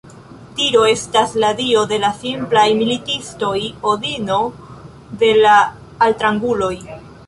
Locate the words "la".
1.43-1.51, 2.07-2.11, 5.45-5.57